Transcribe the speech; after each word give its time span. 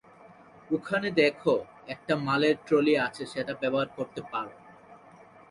ওখানে 0.69 1.07
দেখো, 1.21 1.53
একটা 1.87 2.13
মালের 2.27 2.55
ট্রলি 2.65 2.93
আছে, 2.97 3.23
সেটা 3.25 3.53
ব্যবহার 3.61 3.87
করতে 3.97 4.21
পারো। 4.31 4.53